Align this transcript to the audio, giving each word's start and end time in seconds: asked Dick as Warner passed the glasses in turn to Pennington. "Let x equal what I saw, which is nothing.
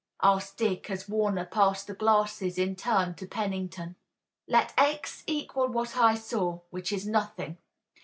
asked 0.23 0.57
Dick 0.57 0.89
as 0.89 1.07
Warner 1.07 1.45
passed 1.45 1.85
the 1.85 1.93
glasses 1.93 2.57
in 2.57 2.75
turn 2.75 3.13
to 3.13 3.27
Pennington. 3.27 3.95
"Let 4.47 4.73
x 4.75 5.23
equal 5.27 5.67
what 5.67 5.95
I 5.95 6.15
saw, 6.15 6.61
which 6.71 6.91
is 6.91 7.05
nothing. 7.05 7.59